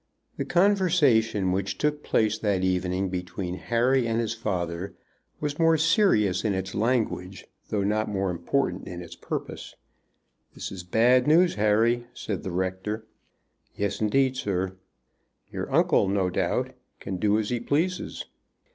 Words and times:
The 0.37 0.45
conversation 0.45 1.51
which 1.51 1.77
took 1.77 2.01
place 2.03 2.35
that 2.39 2.63
evening 2.63 3.09
between 3.09 3.53
Harry 3.53 4.07
and 4.07 4.19
his 4.19 4.33
father 4.33 4.95
was 5.39 5.59
more 5.59 5.77
serious 5.77 6.43
in 6.43 6.55
its 6.55 6.73
language, 6.73 7.45
though 7.69 7.83
not 7.83 8.09
more 8.09 8.31
important 8.31 8.87
in 8.87 9.03
its 9.03 9.15
purpose. 9.15 9.75
"This 10.55 10.71
is 10.71 10.81
bad 10.81 11.27
news, 11.27 11.53
Harry," 11.53 12.07
said 12.15 12.41
the 12.41 12.49
rector. 12.49 13.05
"Yes, 13.75 14.01
indeed, 14.01 14.35
sir."' 14.37 14.75
"Your 15.51 15.71
uncle, 15.71 16.07
no 16.07 16.31
doubt, 16.31 16.71
can 16.99 17.17
do 17.17 17.37
as 17.37 17.49
he 17.51 17.59
pleases." 17.59 18.25